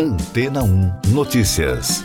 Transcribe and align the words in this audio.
Antena 0.00 0.62
1 0.62 1.10
Notícias. 1.12 2.04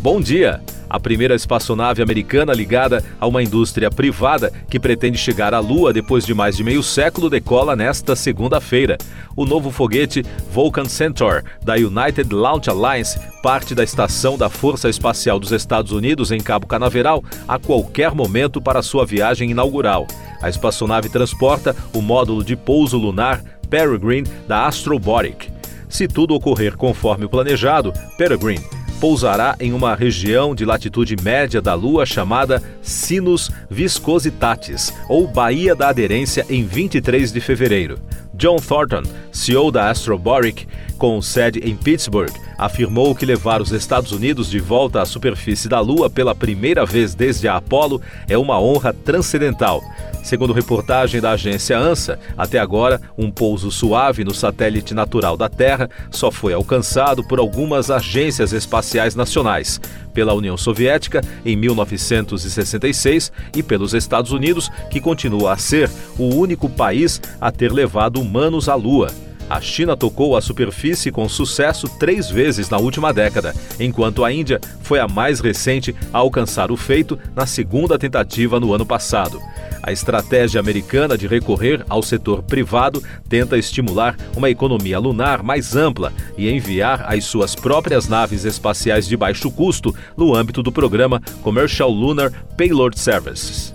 Bom 0.00 0.20
dia! 0.20 0.62
A 0.88 1.00
primeira 1.00 1.34
espaçonave 1.34 2.00
americana 2.00 2.52
ligada 2.52 3.04
a 3.20 3.26
uma 3.26 3.42
indústria 3.42 3.90
privada 3.90 4.52
que 4.70 4.78
pretende 4.78 5.18
chegar 5.18 5.52
à 5.52 5.58
Lua 5.58 5.92
depois 5.92 6.24
de 6.24 6.32
mais 6.32 6.56
de 6.56 6.62
meio 6.62 6.82
século 6.82 7.28
decola 7.28 7.74
nesta 7.74 8.14
segunda-feira. 8.14 8.96
O 9.34 9.44
novo 9.44 9.70
foguete 9.70 10.24
Vulcan 10.50 10.86
Centaur, 10.86 11.42
da 11.62 11.74
United 11.74 12.32
Launch 12.32 12.70
Alliance, 12.70 13.18
parte 13.42 13.74
da 13.74 13.82
estação 13.82 14.38
da 14.38 14.48
Força 14.48 14.88
Espacial 14.88 15.38
dos 15.38 15.52
Estados 15.52 15.92
Unidos 15.92 16.30
em 16.30 16.40
Cabo 16.40 16.66
Canaveral 16.66 17.22
a 17.48 17.58
qualquer 17.58 18.14
momento 18.14 18.62
para 18.62 18.82
sua 18.82 19.04
viagem 19.04 19.50
inaugural. 19.50 20.06
A 20.40 20.48
espaçonave 20.48 21.08
transporta 21.08 21.74
o 21.92 22.00
módulo 22.00 22.44
de 22.44 22.54
pouso 22.54 22.96
lunar 22.96 23.42
Peregrine 23.68 24.28
da 24.46 24.66
Astrobotic. 24.66 25.50
Se 25.88 26.06
tudo 26.06 26.34
ocorrer 26.34 26.76
conforme 26.76 27.24
o 27.24 27.28
planejado, 27.28 27.92
Peregrine 28.16 28.75
pousará 28.96 29.56
em 29.60 29.72
uma 29.72 29.94
região 29.94 30.54
de 30.54 30.64
latitude 30.64 31.16
média 31.22 31.60
da 31.60 31.74
Lua 31.74 32.06
chamada 32.06 32.62
Sinus 32.82 33.50
Viscositatis, 33.70 34.92
ou 35.08 35.26
Baía 35.26 35.74
da 35.74 35.88
Aderência, 35.88 36.44
em 36.48 36.64
23 36.64 37.32
de 37.32 37.40
fevereiro. 37.40 37.98
John 38.34 38.56
Thornton, 38.56 39.02
CEO 39.32 39.70
da 39.70 39.90
Astroboric, 39.90 40.66
com 40.98 41.20
sede 41.22 41.60
em 41.60 41.76
Pittsburgh, 41.76 42.32
afirmou 42.58 43.14
que 43.14 43.26
levar 43.26 43.60
os 43.60 43.72
Estados 43.72 44.12
Unidos 44.12 44.50
de 44.50 44.58
volta 44.58 45.02
à 45.02 45.06
superfície 45.06 45.68
da 45.68 45.80
Lua 45.80 46.08
pela 46.08 46.34
primeira 46.34 46.84
vez 46.84 47.14
desde 47.14 47.48
a 47.48 47.56
Apollo 47.56 48.00
é 48.28 48.36
uma 48.36 48.60
honra 48.60 48.92
transcendental. 48.92 49.82
Segundo 50.26 50.52
reportagem 50.52 51.20
da 51.20 51.30
agência 51.30 51.78
ANSA, 51.78 52.18
até 52.36 52.58
agora, 52.58 53.00
um 53.16 53.30
pouso 53.30 53.70
suave 53.70 54.24
no 54.24 54.34
satélite 54.34 54.92
natural 54.92 55.36
da 55.36 55.48
Terra 55.48 55.88
só 56.10 56.32
foi 56.32 56.52
alcançado 56.52 57.22
por 57.22 57.38
algumas 57.38 57.92
agências 57.92 58.52
espaciais 58.52 59.14
nacionais, 59.14 59.80
pela 60.12 60.34
União 60.34 60.56
Soviética 60.56 61.20
em 61.44 61.54
1966 61.54 63.30
e 63.54 63.62
pelos 63.62 63.94
Estados 63.94 64.32
Unidos, 64.32 64.68
que 64.90 65.00
continua 65.00 65.52
a 65.52 65.56
ser 65.56 65.88
o 66.18 66.34
único 66.34 66.68
país 66.68 67.20
a 67.40 67.52
ter 67.52 67.70
levado 67.70 68.20
humanos 68.20 68.68
à 68.68 68.74
Lua. 68.74 69.25
A 69.48 69.60
China 69.60 69.96
tocou 69.96 70.36
a 70.36 70.40
superfície 70.40 71.12
com 71.12 71.28
sucesso 71.28 71.88
três 71.98 72.28
vezes 72.28 72.68
na 72.68 72.78
última 72.78 73.12
década, 73.12 73.54
enquanto 73.78 74.24
a 74.24 74.32
Índia 74.32 74.60
foi 74.82 74.98
a 74.98 75.06
mais 75.06 75.38
recente 75.40 75.94
a 76.12 76.18
alcançar 76.18 76.72
o 76.72 76.76
feito 76.76 77.18
na 77.34 77.46
segunda 77.46 77.98
tentativa 77.98 78.58
no 78.58 78.74
ano 78.74 78.84
passado. 78.84 79.40
A 79.82 79.92
estratégia 79.92 80.58
americana 80.58 81.16
de 81.16 81.28
recorrer 81.28 81.84
ao 81.88 82.02
setor 82.02 82.42
privado 82.42 83.00
tenta 83.28 83.56
estimular 83.56 84.16
uma 84.36 84.50
economia 84.50 84.98
lunar 84.98 85.44
mais 85.44 85.76
ampla 85.76 86.12
e 86.36 86.50
enviar 86.50 87.04
as 87.06 87.24
suas 87.24 87.54
próprias 87.54 88.08
naves 88.08 88.44
espaciais 88.44 89.06
de 89.06 89.16
baixo 89.16 89.48
custo 89.48 89.94
no 90.16 90.34
âmbito 90.34 90.60
do 90.60 90.72
programa 90.72 91.22
Commercial 91.40 91.88
Lunar 91.88 92.32
Payload 92.56 92.98
Services. 92.98 93.72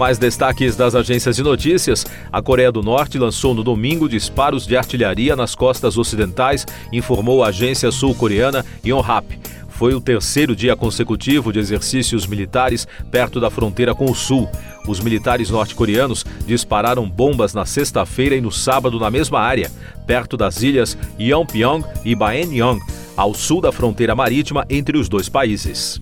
Mais 0.00 0.16
destaques 0.16 0.76
das 0.76 0.94
agências 0.94 1.36
de 1.36 1.42
notícias: 1.42 2.06
a 2.32 2.40
Coreia 2.40 2.72
do 2.72 2.82
Norte 2.82 3.18
lançou 3.18 3.52
no 3.52 3.62
domingo 3.62 4.08
disparos 4.08 4.66
de 4.66 4.74
artilharia 4.74 5.36
nas 5.36 5.54
costas 5.54 5.98
ocidentais, 5.98 6.64
informou 6.90 7.44
a 7.44 7.48
agência 7.48 7.90
sul-coreana 7.90 8.64
Yonhap. 8.82 9.38
Foi 9.68 9.92
o 9.92 10.00
terceiro 10.00 10.56
dia 10.56 10.74
consecutivo 10.74 11.52
de 11.52 11.58
exercícios 11.58 12.26
militares 12.26 12.88
perto 13.10 13.38
da 13.38 13.50
fronteira 13.50 13.94
com 13.94 14.10
o 14.10 14.14
Sul. 14.14 14.48
Os 14.88 15.00
militares 15.00 15.50
norte-coreanos 15.50 16.24
dispararam 16.46 17.06
bombas 17.06 17.52
na 17.52 17.66
sexta-feira 17.66 18.34
e 18.34 18.40
no 18.40 18.50
sábado 18.50 18.98
na 18.98 19.10
mesma 19.10 19.40
área, 19.40 19.70
perto 20.06 20.34
das 20.34 20.62
ilhas 20.62 20.96
Yeonpyeong 21.20 21.84
e 22.06 22.14
Baenyang, 22.14 22.80
ao 23.14 23.34
sul 23.34 23.60
da 23.60 23.70
fronteira 23.70 24.14
marítima 24.14 24.64
entre 24.70 24.96
os 24.96 25.10
dois 25.10 25.28
países. 25.28 26.00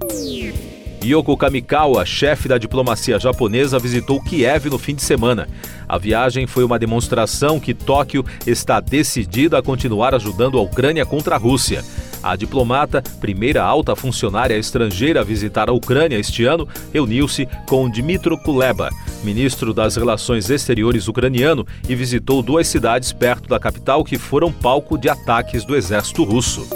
Yoko 1.04 1.36
Kamikawa, 1.36 2.04
chefe 2.04 2.48
da 2.48 2.58
diplomacia 2.58 3.18
japonesa, 3.18 3.78
visitou 3.78 4.20
Kiev 4.20 4.68
no 4.68 4.78
fim 4.78 4.94
de 4.94 5.02
semana. 5.02 5.48
A 5.88 5.96
viagem 5.96 6.46
foi 6.46 6.64
uma 6.64 6.78
demonstração 6.78 7.60
que 7.60 7.72
Tóquio 7.72 8.24
está 8.46 8.80
decidida 8.80 9.58
a 9.58 9.62
continuar 9.62 10.14
ajudando 10.14 10.58
a 10.58 10.62
Ucrânia 10.62 11.06
contra 11.06 11.36
a 11.36 11.38
Rússia. 11.38 11.84
A 12.22 12.34
diplomata, 12.34 13.02
primeira 13.20 13.62
alta 13.62 13.94
funcionária 13.94 14.56
estrangeira 14.56 15.20
a 15.20 15.24
visitar 15.24 15.68
a 15.68 15.72
Ucrânia 15.72 16.18
este 16.18 16.44
ano, 16.44 16.66
reuniu-se 16.92 17.48
com 17.66 17.88
Dmitro 17.88 18.36
Kuleba, 18.38 18.90
ministro 19.22 19.72
das 19.72 19.96
Relações 19.96 20.50
Exteriores 20.50 21.06
ucraniano, 21.06 21.64
e 21.88 21.94
visitou 21.94 22.42
duas 22.42 22.66
cidades 22.66 23.12
perto 23.12 23.48
da 23.48 23.60
capital 23.60 24.04
que 24.04 24.18
foram 24.18 24.52
palco 24.52 24.98
de 24.98 25.08
ataques 25.08 25.64
do 25.64 25.76
exército 25.76 26.24
russo. 26.24 26.66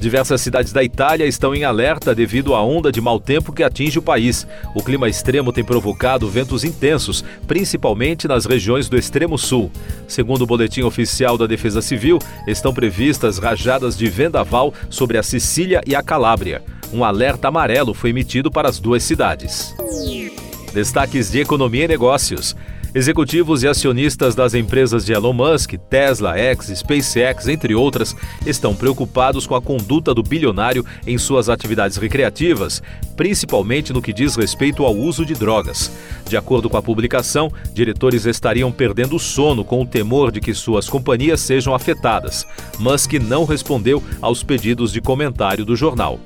Diversas 0.00 0.40
cidades 0.40 0.72
da 0.72 0.82
Itália 0.82 1.26
estão 1.26 1.54
em 1.54 1.62
alerta 1.62 2.14
devido 2.14 2.54
à 2.54 2.64
onda 2.64 2.90
de 2.90 3.02
mau 3.02 3.20
tempo 3.20 3.52
que 3.52 3.62
atinge 3.62 3.98
o 3.98 4.02
país. 4.02 4.46
O 4.74 4.82
clima 4.82 5.10
extremo 5.10 5.52
tem 5.52 5.62
provocado 5.62 6.26
ventos 6.26 6.64
intensos, 6.64 7.22
principalmente 7.46 8.26
nas 8.26 8.46
regiões 8.46 8.88
do 8.88 8.96
extremo 8.96 9.36
sul. 9.36 9.70
Segundo 10.08 10.42
o 10.42 10.46
boletim 10.46 10.82
oficial 10.84 11.36
da 11.36 11.46
Defesa 11.46 11.82
Civil, 11.82 12.18
estão 12.46 12.72
previstas 12.72 13.36
rajadas 13.36 13.94
de 13.94 14.08
vendaval 14.08 14.72
sobre 14.88 15.18
a 15.18 15.22
Sicília 15.22 15.82
e 15.86 15.94
a 15.94 16.02
Calábria. 16.02 16.62
Um 16.94 17.04
alerta 17.04 17.48
amarelo 17.48 17.92
foi 17.92 18.08
emitido 18.08 18.50
para 18.50 18.70
as 18.70 18.80
duas 18.80 19.02
cidades. 19.02 19.76
Destaques 20.72 21.30
de 21.30 21.40
economia 21.40 21.84
e 21.84 21.88
negócios. 21.88 22.56
Executivos 22.92 23.62
e 23.62 23.68
acionistas 23.68 24.34
das 24.34 24.52
empresas 24.52 25.06
de 25.06 25.12
Elon 25.12 25.32
Musk, 25.32 25.74
Tesla, 25.88 26.36
X, 26.36 26.72
SpaceX, 26.76 27.46
entre 27.46 27.72
outras, 27.72 28.16
estão 28.44 28.74
preocupados 28.74 29.46
com 29.46 29.54
a 29.54 29.62
conduta 29.62 30.12
do 30.12 30.24
bilionário 30.24 30.84
em 31.06 31.16
suas 31.16 31.48
atividades 31.48 31.96
recreativas, 31.96 32.82
principalmente 33.16 33.92
no 33.92 34.02
que 34.02 34.12
diz 34.12 34.34
respeito 34.34 34.84
ao 34.84 34.96
uso 34.96 35.24
de 35.24 35.34
drogas. 35.34 35.92
De 36.28 36.36
acordo 36.36 36.68
com 36.68 36.76
a 36.76 36.82
publicação, 36.82 37.52
diretores 37.72 38.26
estariam 38.26 38.72
perdendo 38.72 39.14
o 39.14 39.20
sono 39.20 39.64
com 39.64 39.82
o 39.82 39.86
temor 39.86 40.32
de 40.32 40.40
que 40.40 40.52
suas 40.52 40.88
companhias 40.88 41.40
sejam 41.40 41.72
afetadas. 41.72 42.44
Musk 42.80 43.12
não 43.14 43.44
respondeu 43.44 44.02
aos 44.20 44.42
pedidos 44.42 44.92
de 44.92 45.00
comentário 45.00 45.64
do 45.64 45.76
jornal. 45.76 46.18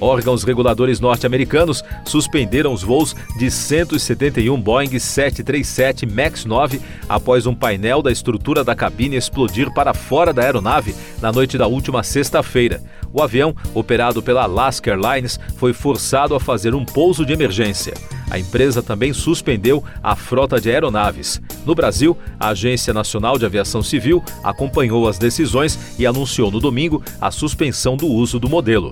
Órgãos 0.00 0.44
reguladores 0.44 1.00
norte-americanos 1.00 1.82
suspenderam 2.04 2.72
os 2.72 2.82
voos 2.82 3.16
de 3.38 3.50
171 3.50 4.60
Boeing 4.60 4.98
737 4.98 6.06
MAX 6.06 6.44
9 6.44 6.80
após 7.08 7.46
um 7.46 7.54
painel 7.54 8.02
da 8.02 8.12
estrutura 8.12 8.62
da 8.62 8.74
cabine 8.74 9.16
explodir 9.16 9.72
para 9.72 9.94
fora 9.94 10.32
da 10.32 10.42
aeronave 10.42 10.94
na 11.20 11.32
noite 11.32 11.56
da 11.56 11.66
última 11.66 12.02
sexta-feira. 12.02 12.82
O 13.12 13.22
avião, 13.22 13.54
operado 13.72 14.22
pela 14.22 14.42
Alaska 14.42 14.90
Airlines, 14.90 15.40
foi 15.56 15.72
forçado 15.72 16.34
a 16.34 16.40
fazer 16.40 16.74
um 16.74 16.84
pouso 16.84 17.24
de 17.24 17.32
emergência. 17.32 17.94
A 18.30 18.38
empresa 18.38 18.82
também 18.82 19.12
suspendeu 19.12 19.82
a 20.02 20.14
frota 20.14 20.60
de 20.60 20.68
aeronaves. 20.70 21.40
No 21.64 21.74
Brasil, 21.74 22.18
a 22.38 22.48
Agência 22.48 22.92
Nacional 22.92 23.38
de 23.38 23.46
Aviação 23.46 23.82
Civil 23.82 24.22
acompanhou 24.42 25.08
as 25.08 25.16
decisões 25.16 25.78
e 25.98 26.06
anunciou 26.06 26.50
no 26.50 26.60
domingo 26.60 27.02
a 27.20 27.30
suspensão 27.30 27.96
do 27.96 28.06
uso 28.06 28.38
do 28.38 28.48
modelo. 28.48 28.90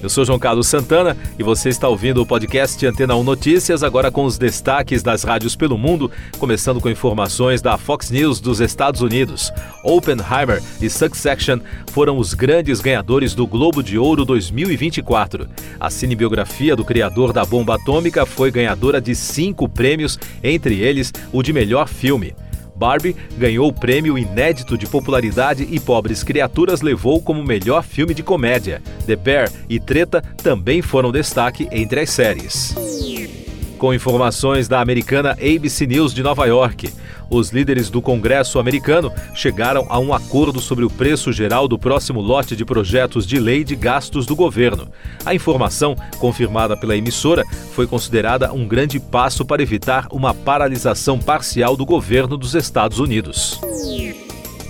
Eu 0.00 0.08
sou 0.08 0.24
João 0.24 0.38
Carlos 0.38 0.68
Santana 0.68 1.16
e 1.36 1.42
você 1.42 1.68
está 1.68 1.88
ouvindo 1.88 2.22
o 2.22 2.26
podcast 2.26 2.86
Antena 2.86 3.16
1 3.16 3.24
Notícias, 3.24 3.82
agora 3.82 4.12
com 4.12 4.24
os 4.24 4.38
destaques 4.38 5.02
das 5.02 5.24
rádios 5.24 5.56
pelo 5.56 5.76
mundo, 5.76 6.08
começando 6.38 6.80
com 6.80 6.88
informações 6.88 7.60
da 7.60 7.76
Fox 7.76 8.08
News 8.08 8.38
dos 8.38 8.60
Estados 8.60 9.00
Unidos. 9.00 9.52
Oppenheimer 9.82 10.62
e 10.80 10.88
Succession 10.88 11.58
foram 11.90 12.16
os 12.16 12.32
grandes 12.32 12.80
ganhadores 12.80 13.34
do 13.34 13.44
Globo 13.44 13.82
de 13.82 13.98
Ouro 13.98 14.24
2024. 14.24 15.48
A 15.80 15.90
cinebiografia 15.90 16.76
do 16.76 16.84
criador 16.84 17.32
da 17.32 17.44
bomba 17.44 17.74
atômica 17.74 18.24
foi 18.24 18.52
ganhadora 18.52 19.00
de 19.00 19.16
cinco 19.16 19.68
prêmios, 19.68 20.16
entre 20.44 20.80
eles 20.80 21.12
o 21.32 21.42
de 21.42 21.52
melhor 21.52 21.88
filme. 21.88 22.34
Barbie 22.78 23.16
ganhou 23.36 23.66
o 23.66 23.72
prêmio 23.72 24.16
inédito 24.16 24.78
de 24.78 24.86
popularidade 24.86 25.66
e 25.68 25.80
Pobres 25.80 26.22
Criaturas 26.22 26.80
levou 26.80 27.20
como 27.20 27.42
melhor 27.42 27.82
filme 27.82 28.14
de 28.14 28.22
comédia. 28.22 28.80
The 29.04 29.16
Bear 29.16 29.50
e 29.68 29.80
Treta 29.80 30.22
também 30.36 30.80
foram 30.80 31.10
destaque 31.10 31.68
entre 31.72 32.00
as 32.00 32.10
séries. 32.10 32.76
Com 33.78 33.92
informações 33.92 34.68
da 34.68 34.80
americana 34.80 35.32
ABC 35.32 35.86
News 35.86 36.14
de 36.14 36.22
Nova 36.22 36.46
York, 36.46 36.92
os 37.30 37.50
líderes 37.50 37.90
do 37.90 38.00
Congresso 38.00 38.58
americano 38.58 39.12
chegaram 39.34 39.86
a 39.88 39.98
um 39.98 40.12
acordo 40.12 40.60
sobre 40.60 40.84
o 40.84 40.90
preço 40.90 41.32
geral 41.32 41.68
do 41.68 41.78
próximo 41.78 42.20
lote 42.20 42.56
de 42.56 42.64
projetos 42.64 43.26
de 43.26 43.38
lei 43.38 43.64
de 43.64 43.76
gastos 43.76 44.26
do 44.26 44.34
governo. 44.34 44.88
A 45.24 45.34
informação, 45.34 45.96
confirmada 46.18 46.76
pela 46.76 46.96
emissora, 46.96 47.44
foi 47.72 47.86
considerada 47.86 48.52
um 48.52 48.66
grande 48.66 48.98
passo 48.98 49.44
para 49.44 49.62
evitar 49.62 50.06
uma 50.10 50.32
paralisação 50.32 51.18
parcial 51.18 51.76
do 51.76 51.84
governo 51.84 52.36
dos 52.36 52.54
Estados 52.54 52.98
Unidos. 52.98 53.60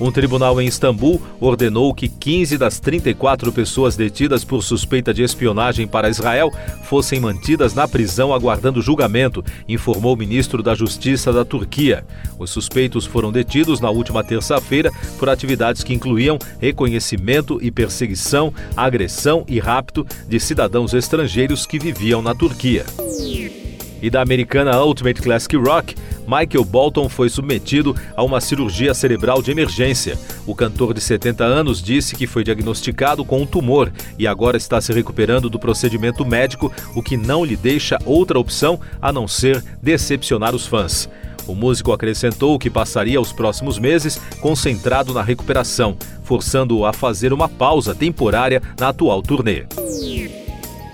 Um 0.01 0.13
tribunal 0.13 0.61
em 0.61 0.67
Istambul 0.67 1.21
ordenou 1.41 1.93
que 1.93 2.09
15 2.09 2.57
das 2.57 2.79
34 2.79 3.53
pessoas 3.53 3.97
detidas 3.97 4.45
por 4.45 4.63
suspeita 4.63 5.13
de 5.13 5.23
espionagem 5.23 5.89
para 5.89 6.09
Israel 6.09 6.53
fossem 6.85 7.19
mantidas 7.21 7.75
na 7.75 7.89
prisão 7.89 8.33
aguardando 8.33 8.81
julgamento, 8.81 9.45
informou 9.69 10.15
o 10.15 10.17
ministro 10.17 10.63
da 10.63 10.75
Justiça 10.75 11.33
da 11.33 11.45
Turquia. 11.45 12.05
Os 12.39 12.51
suspeitos 12.51 13.07
foram 13.07 13.33
detidos 13.33 13.81
na 13.81 13.91
última 13.91 14.23
terça-feira 14.23 14.93
por 15.19 15.29
atividades 15.29 15.83
que 15.83 15.95
incluíam 15.95 16.39
reconhecimento 16.61 17.59
e 17.61 17.71
perseguição, 17.71 18.53
agressão 18.77 19.45
e 19.49 19.59
rapto 19.59 20.07
de 20.29 20.39
cidadãos 20.39 20.95
estrangeiros 20.95 21.67
que 21.67 21.79
viviam 21.79 22.23
na 22.23 22.35
Turquia. 22.35 22.87
E 24.01 24.09
da 24.09 24.23
americana 24.23 24.81
Ultimate 24.83 25.21
Classic 25.21 25.57
Rock, 25.57 25.95
Michael 26.27 26.65
Bolton 26.65 27.09
foi 27.09 27.29
submetido 27.29 27.97
a 28.15 28.23
uma 28.23 28.41
cirurgia 28.41 28.95
cerebral 28.95 29.43
de 29.43 29.51
emergência. 29.51 30.19
O 30.47 30.55
cantor 30.55 30.95
de 30.95 31.01
70 31.01 31.45
anos 31.45 31.83
disse 31.83 32.15
que 32.15 32.27
foi 32.27 32.45
diagnosticado 32.45 33.25
com 33.25 33.43
um 33.43 33.47
tumor 33.47 33.93
e 34.19 34.27
agora 34.27 34.57
está 34.57 34.81
se 34.81 34.93
recuperando 34.93 35.49
do 35.51 35.59
procedimento 35.59 36.25
médico, 36.25 36.73
o 36.95 37.03
que 37.03 37.17
não 37.17 37.45
lhe 37.45 37.57
deixa 37.57 37.99
outra 38.05 38.39
opção 38.39 38.79
a 39.01 39.13
não 39.13 39.27
ser 39.27 39.65
decepcionar 39.83 40.55
os 40.55 40.67
fãs. 40.67 41.09
O 41.49 41.55
músico 41.55 41.93
acrescentou 41.93 42.59
que 42.59 42.69
passaria 42.69 43.19
os 43.19 43.33
próximos 43.33 43.79
meses 43.79 44.21
concentrado 44.41 45.15
na 45.15 45.23
recuperação, 45.23 45.97
forçando-o 46.23 46.85
a 46.85 46.93
fazer 46.93 47.33
uma 47.33 47.49
pausa 47.49 47.95
temporária 47.95 48.63
na 48.79 48.91
atual 48.91 49.23
turnê. 49.23 49.65